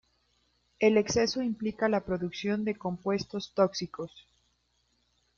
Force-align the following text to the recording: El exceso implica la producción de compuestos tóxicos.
El 0.79 0.97
exceso 0.97 1.43
implica 1.43 1.87
la 1.87 2.03
producción 2.03 2.65
de 2.65 2.75
compuestos 2.75 3.53
tóxicos. 3.53 4.25